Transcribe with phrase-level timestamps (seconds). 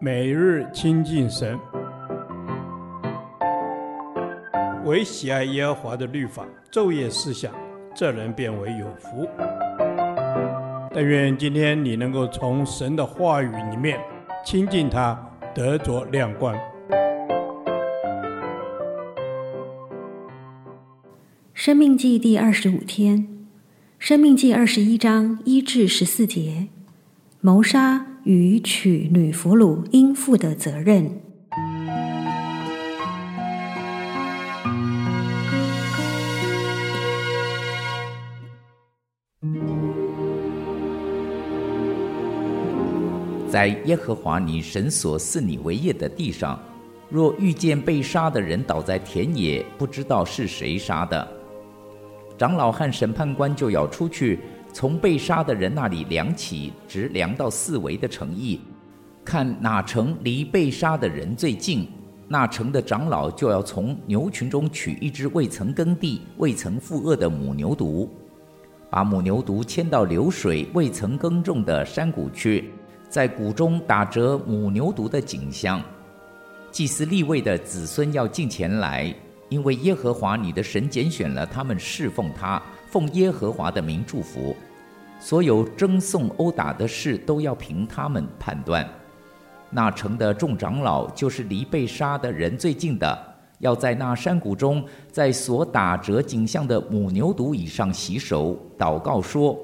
[0.00, 1.58] 每日亲近神，
[4.84, 7.52] 唯喜爱耶和华的律法，昼夜思想，
[7.94, 9.28] 这人便为有福。
[10.92, 13.98] 但愿今天你能够从神的话语里面
[14.44, 15.18] 亲近他，
[15.54, 16.54] 得着亮光。
[21.52, 23.46] 生命记第二十五天，
[23.98, 26.68] 生命记二十一章一至十四节，
[27.40, 28.13] 谋杀。
[28.24, 31.20] 与娶女俘虏应负的责任。
[43.46, 46.58] 在耶和华你神所赐你为业的地上，
[47.10, 51.28] 若遇见被杀的人倒在田野，不知道是谁杀的，
[52.36, 54.40] 长老和审判官就要出去。
[54.74, 58.60] 从被杀的人那里量起，直量到四围的城邑，
[59.24, 61.86] 看哪城离被杀的人最近，
[62.26, 68.08] 那城的长老就要从牛群中取一只未曾耕地、未曾负轭的母牛犊，
[68.90, 72.72] 把母牛犊牵到流水、未曾耕种的山谷去，
[73.08, 75.80] 在谷中打折母牛犊的颈项。
[76.72, 79.14] 祭司立位的子孙要进前来，
[79.48, 82.60] 因为耶和华你的神拣选了他们侍奉他。
[82.94, 84.54] 奉耶和华的名祝福，
[85.18, 88.88] 所有争讼殴打的事都要凭他们判断。
[89.68, 99.58] 那城的众长老就是离被杀的人最近的，要在那山谷中，在所打折颈项的母牛犊以上洗手，祷告说：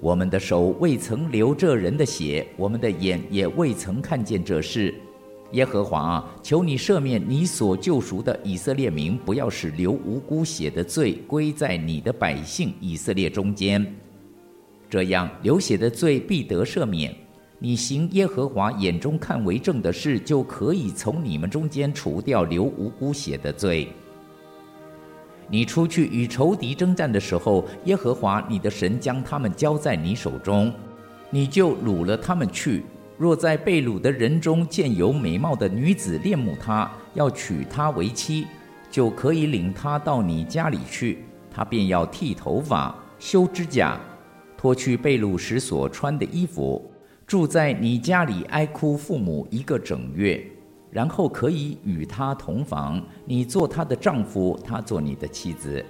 [0.00, 4.92] 我们的手未曾流这人的血，我们的眼也未曾看见这事。
[5.52, 13.86] 耶和华啊，求你赦免你所救赎的以色列民，不要使流无辜血的罪归在你的百姓以色列中间。
[14.90, 17.14] 这样流血的罪必得赦免。
[17.58, 23.88] 你行耶和华眼中看为正的事，就可以从你们中间除掉流无辜血的罪。
[25.48, 30.72] 你出去与仇敌征战的时候，耶和华你的神将他们交在你手中，
[31.30, 32.84] 你就掳了他们去。
[33.18, 38.46] 若在被掳的人中见有美貌的女子恋慕他，要娶她为妻，
[38.90, 41.24] 就可以领她到你家里去。
[41.50, 43.98] 她便要剃头发、修指甲，
[44.58, 46.90] 脱去被掳时所穿的衣服，
[47.26, 50.46] 住在你家里哀哭父母一个整月，
[50.90, 55.82] 然后可以与她同房，你做她的丈夫，她做你的妻子。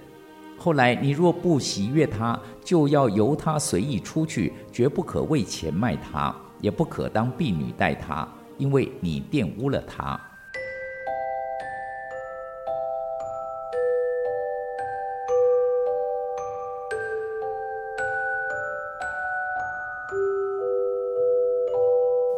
[0.57, 6.33] 后来你若不喜悦她，就要由她随意出去，绝不可为钱卖她。
[6.61, 10.19] 也不可当婢女待她，因为你玷污了她。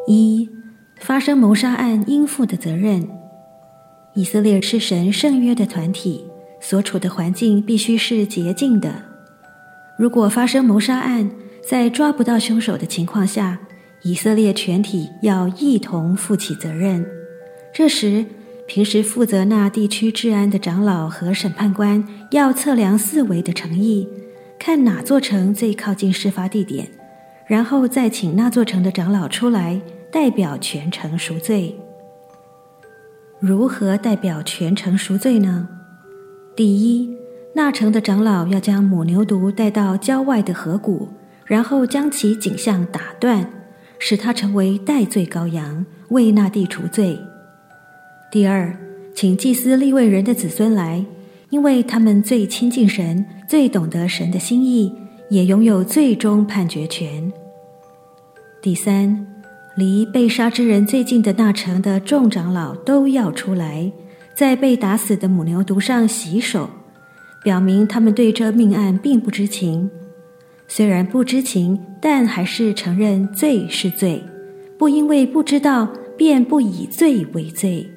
[0.07, 0.49] 一、
[0.99, 3.07] 发生谋杀案应负的责任。
[4.15, 6.25] 以色列是神圣约的团体，
[6.59, 8.91] 所处的环境必须是洁净的。
[9.99, 11.29] 如果发生谋杀案，
[11.61, 13.59] 在抓不到凶手的情况下，
[14.01, 17.05] 以色列全体要一同负起责任。
[17.73, 18.25] 这时，
[18.67, 24.07] 平时负责那地区治安的长老和审判官要测量四围的诚意，
[24.57, 26.87] 看哪座城最靠近事发地点，
[27.47, 31.75] 然后再请那座城的长老出来代表全城赎罪。
[33.39, 35.67] 如何代表全城赎罪呢？
[36.55, 37.09] 第一，
[37.55, 41.09] 那城的长老要将母牛犊带到郊外的河谷，
[41.45, 43.49] 然后将其颈项打断。
[43.99, 47.19] 使他成为代罪羔羊，为那地除罪。
[48.31, 48.75] 第二，
[49.13, 51.05] 请祭司立位人的子孙来，
[51.49, 54.93] 因为他们最亲近神，最懂得神的心意，
[55.29, 57.31] 也拥有最终判决权。
[58.61, 59.27] 第三，
[59.75, 63.91] 离被杀之人最近的那城的众长老都要出来，
[64.33, 66.69] 在被打死的母牛犊上洗手，
[67.43, 69.89] 表明他们对这命案并不知情。
[70.71, 74.23] 虽然不知情，但还是承认罪是罪，
[74.77, 77.89] 不因为不知道便不以罪为罪，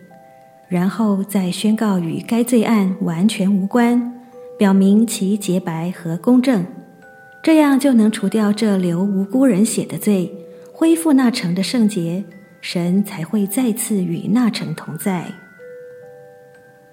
[0.68, 4.14] 然后再宣告与该罪案完全无关，
[4.58, 6.64] 表明其洁白和公正，
[7.42, 10.32] 这样就能除掉这流无辜人血的罪，
[10.72, 12.24] 恢复那城的圣洁，
[12.62, 15.26] 神才会再次与那城同在。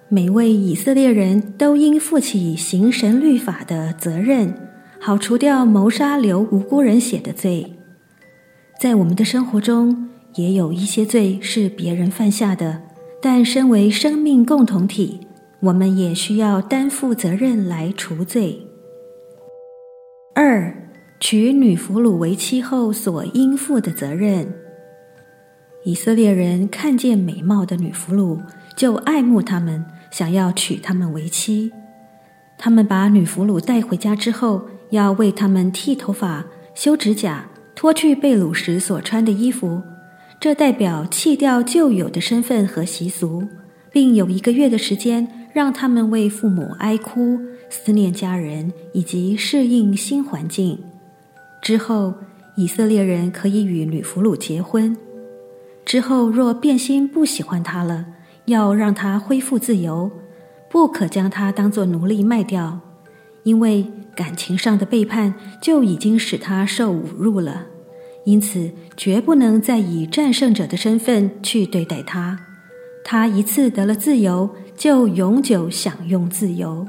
[0.09, 4.53] 每位以色列人都应负起行神律法的责任。
[5.01, 7.73] 好除掉谋杀流无辜人血的罪，
[8.79, 12.81] 在我们的生活中也有一些罪是别人犯下的，
[13.21, 15.21] 但身为生命共同体，
[15.61, 18.67] 我们也需要担负责任来除罪。
[20.35, 24.53] 二、娶女俘虏为妻后所应负的责任。
[25.85, 28.41] 以色列人看见美貌的女俘虏，
[28.75, 31.71] 就爱慕她们，想要娶她们为妻。
[32.57, 39.81] 他们把女俘虏带回家之后，要为他们剃头发、修指甲、脱去被掳时所穿的衣服，
[40.39, 43.47] 这代表弃掉旧有的身份和习俗，
[43.91, 47.39] 并有一个月的时间，让他们为父母哀哭、
[47.69, 50.79] 思念家人以及适应新环境。
[51.61, 52.13] 之后，
[52.55, 54.95] 以色列人可以与女俘虏结婚。
[55.85, 58.05] 之后若变心不喜欢她了，
[58.45, 60.11] 要让她恢复自由，
[60.69, 62.79] 不可将她当作奴隶卖掉，
[63.43, 63.85] 因为
[64.19, 67.67] 感情上的背叛就已经使他受侮辱了。
[68.25, 72.37] 因此，绝不能再以战胜者的身份去对待他。
[73.05, 76.85] 他一次得了自由，就永久享用自由。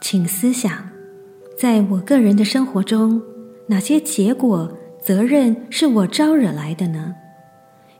[0.00, 0.90] 请思想，
[1.56, 3.22] 在我个人的生活中，
[3.68, 7.14] 哪些结果、责任是我招惹来的呢？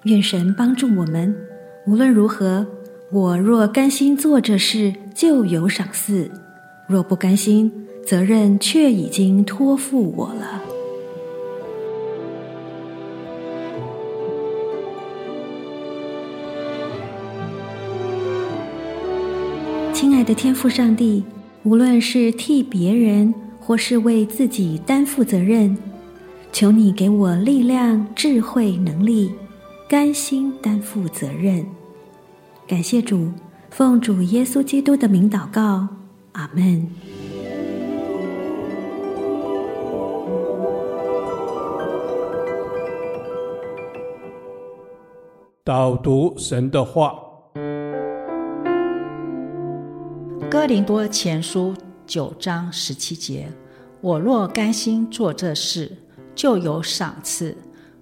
[0.02, 1.32] 愿神帮助我们。
[1.86, 2.66] 无论如何，
[3.12, 6.28] 我若甘心做这事，就有赏赐；
[6.88, 7.72] 若不甘心，
[8.10, 10.60] 责任却已经托付我了。
[19.94, 21.22] 亲爱的天父上帝，
[21.62, 25.78] 无论是替别人，或是为自己担负责任，
[26.50, 29.30] 求你给我力量、智慧、能力，
[29.88, 31.64] 甘心担负责任。
[32.66, 33.28] 感谢主，
[33.70, 35.86] 奉主耶稣基督的名祷告，
[36.32, 36.88] 阿门。
[45.70, 47.14] 导读神的话，
[50.50, 51.72] 哥林多前书。
[52.04, 53.46] 九章十七节，
[54.00, 55.96] 我若甘心做这事，
[56.34, 57.54] 就有赏赐；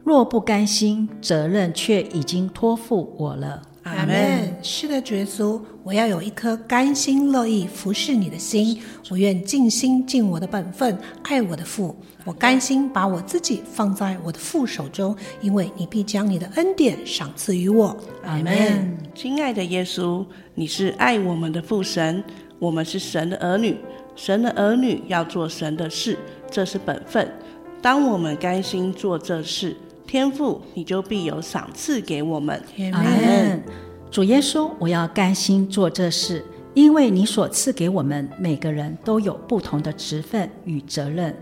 [0.03, 3.61] 若不甘心，责任却已经托付我了。
[3.97, 4.55] 阿门。
[4.63, 8.81] 是的，主耶稣，我要有一颗甘心乐意服侍你的心，
[9.11, 11.97] 我愿尽心尽我的本分，爱我的父。
[12.25, 17.97] 我甘心把我自己放在我的父手中，因为你必将你的恩典赏赐于我。
[18.23, 18.99] 阿门。
[19.15, 20.25] 亲爱的耶稣，
[20.55, 22.23] 你是爱我们的父神。
[22.59, 23.77] 我们是神的儿女，
[24.17, 26.19] 神的儿女要做神的事，
[26.51, 27.33] 这是本分。
[27.81, 29.77] 当我们甘心做这事，
[30.09, 32.61] 天赋你就必有赏赐给我们。
[32.93, 33.63] 阿门。
[34.11, 41.37] 主耶稣，我要甘心做这事，因为你所赐给我们每个人都有不同的职分与责任。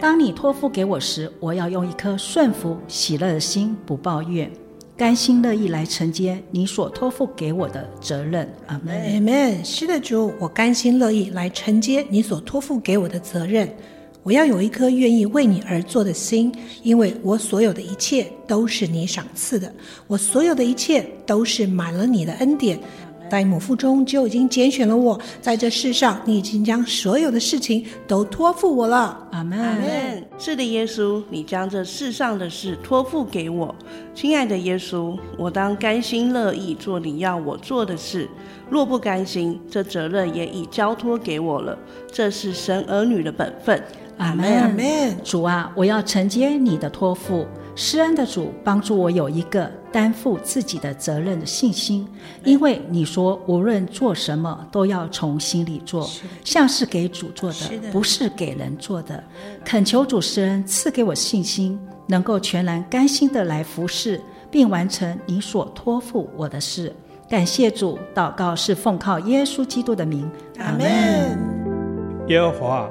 [0.00, 4.48] 当你托付给我时，我要用一颗顺服、喜乐的心，不抱怨。
[4.96, 9.14] 甘心乐意来承接你所托付给我的责任，阿门。
[9.14, 9.64] 阿门。
[9.64, 13.68] 是的，主，我甘心乐意来承接你所托付给我的责任。
[14.22, 16.52] 我要有一颗愿意为你而做的心，
[16.82, 19.72] 因为我所有的一切都是你赏赐的，
[20.06, 22.78] 我所有的一切都是满了你的恩典。
[23.28, 29.26] 在母腹中就已经拣选了我，在这世上，你已经将所有的事情都托付我了。
[29.32, 29.58] 阿门。
[29.58, 30.22] 阿门。
[30.38, 33.74] 是的，耶稣，你将这世上的事托付给我，
[34.14, 38.28] 亲爱的耶稣，我当甘心乐意做你要我做的事。
[38.68, 41.78] 若不甘心，这责任也已交托给我了。
[42.12, 43.82] 这是神儿女的本分。
[44.18, 44.60] 阿门。
[44.60, 45.16] 阿门。
[45.24, 47.46] 主啊，我要承接你的托付。
[47.74, 52.06] 施恩的主，帮助我有一个担负自己的责任的信心，
[52.44, 56.06] 因为你说无论做什么都要从心里做，
[56.44, 59.24] 像是给主做的，不是给人做的。
[59.64, 64.20] 恳求主施恩赐给我信心，能够全然甘心的来服侍，
[64.50, 66.94] 并完成你所托付我的事。
[67.26, 71.38] 感谢主，祷告是奉靠耶稣基督的名，阿门。
[72.28, 72.90] 耶和华，